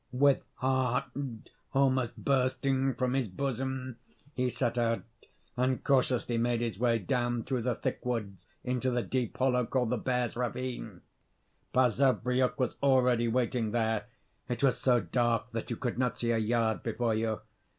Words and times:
With 0.11 0.41
heart 0.55 1.11
almost 1.75 2.17
bursting 2.17 2.95
from 2.95 3.13
his 3.13 3.27
bosom, 3.27 3.97
he 4.33 4.49
set 4.49 4.75
out 4.79 5.03
and 5.55 5.83
cautiously 5.83 6.39
made 6.39 6.61
his 6.61 6.79
way 6.79 6.97
down 6.97 7.43
through 7.43 7.61
the 7.61 7.75
thick 7.75 8.03
woods 8.03 8.47
into 8.63 8.89
the 8.89 9.03
deep 9.03 9.37
hollow 9.37 9.63
called 9.67 9.91
the 9.91 9.97
Bear's 9.99 10.35
ravine. 10.35 11.01
Basavriuk 11.71 12.57
was 12.57 12.77
already 12.81 13.27
waiting 13.27 13.69
there. 13.73 14.07
It 14.49 14.63
was 14.63 14.79
so 14.79 15.01
dark 15.01 15.51
that 15.51 15.69
you 15.69 15.75
could 15.75 15.99
not 15.99 16.17
see 16.17 16.31
a 16.31 16.37
yard 16.39 16.81
before 16.81 17.13
you. 17.13 17.41